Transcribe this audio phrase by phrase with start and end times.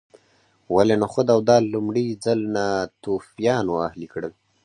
[0.75, 4.33] ولې نخود او دال لومړي ځل ناتوفیانو اهلي کړل